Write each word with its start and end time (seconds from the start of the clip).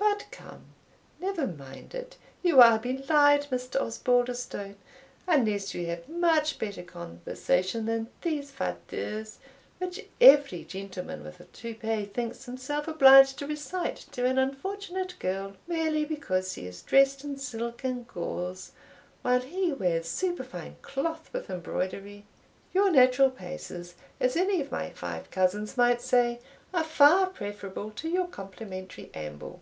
But 0.00 0.26
come, 0.30 0.66
never 1.20 1.46
mind 1.46 1.92
it 1.94 2.16
You 2.42 2.60
are 2.60 2.78
belied, 2.78 3.42
Mr. 3.50 3.80
Osbaldistone, 3.80 4.76
unless 5.26 5.74
you 5.74 5.86
have 5.86 6.08
much 6.08 6.58
better 6.58 6.82
conversation 6.84 7.86
than 7.86 8.08
these 8.22 8.50
fadeurs, 8.52 9.38
which 9.78 10.06
every 10.20 10.64
gentleman 10.64 11.24
with 11.24 11.40
a 11.40 11.44
toupet 11.46 12.14
thinks 12.14 12.46
himself 12.46 12.86
obliged 12.86 13.38
to 13.40 13.46
recite 13.46 14.06
to 14.12 14.24
an 14.24 14.38
unfortunate 14.38 15.18
girl, 15.18 15.56
merely 15.66 16.04
because 16.04 16.52
she 16.52 16.66
is 16.66 16.82
dressed 16.82 17.24
in 17.24 17.36
silk 17.36 17.82
and 17.84 18.06
gauze, 18.06 18.72
while 19.22 19.40
he 19.40 19.72
wears 19.72 20.08
superfine 20.08 20.76
cloth 20.82 21.28
with 21.32 21.50
embroidery. 21.50 22.24
Your 22.72 22.90
natural 22.92 23.30
paces, 23.30 23.94
as 24.20 24.36
any 24.36 24.60
of 24.60 24.70
my 24.70 24.90
five 24.90 25.30
cousins 25.32 25.76
might 25.76 26.00
say, 26.00 26.40
are 26.72 26.84
far 26.84 27.26
preferable 27.26 27.90
to 27.92 28.08
your 28.08 28.26
complimentary 28.28 29.10
amble. 29.14 29.60